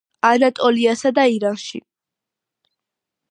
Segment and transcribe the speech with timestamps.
[0.27, 1.83] ანატოლიასა და ირანში.